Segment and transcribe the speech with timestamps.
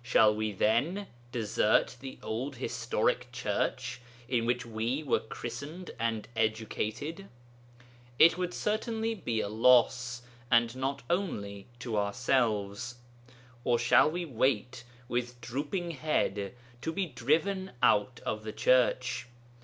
[0.00, 7.26] Shall we, then, desert the old historic Church in which we were christened and educated?
[8.16, 10.22] It would certainly be a loss,
[10.52, 12.98] and not only to ourselves.
[13.64, 19.26] Or shall we wait with drooping head to be driven out of the Church?